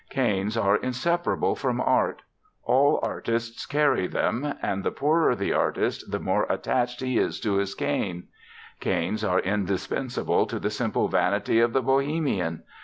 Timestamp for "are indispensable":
9.23-10.47